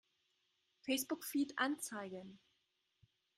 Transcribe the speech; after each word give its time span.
Facebook-Feed 0.79 1.59
anzeigen! 1.59 2.39